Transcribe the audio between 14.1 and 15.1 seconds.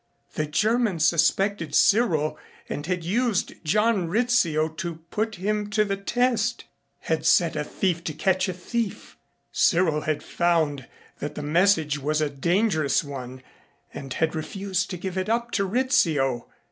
had refused to